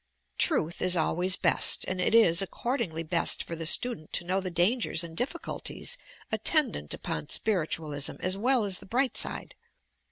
"Tnith 0.39 0.81
is 0.81 0.97
always 0.97 1.35
best," 1.35 1.85
and 1.87 2.01
it 2.01 2.15
is 2.15 2.41
accordingly 2.41 3.03
best 3.03 3.43
for 3.43 3.55
the 3.55 3.67
student 3.67 4.11
to 4.13 4.23
tnow 4.25 4.41
the 4.41 4.49
dangers 4.49 5.03
and 5.03 5.15
difficulties 5.15 5.95
attendant 6.31 6.95
upon 6.95 7.29
Spiritualism 7.29 8.15
as 8.19 8.35
well 8.35 8.63
as 8.63 8.79
the 8.79 8.87
bright 8.87 9.15
side. 9.15 9.53